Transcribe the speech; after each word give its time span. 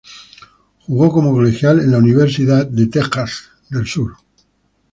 Jugó 0.87 1.11
como 1.11 1.31
colegial 1.31 1.79
en 1.79 1.91
la 1.91 1.99
Universidad 1.99 2.71
Texas 2.91 3.51
Southern. 3.85 4.15